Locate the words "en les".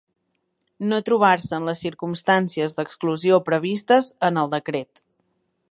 1.59-1.83